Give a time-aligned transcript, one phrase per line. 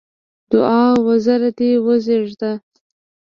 [0.51, 2.51] دوعا: وزر دې وزېږده!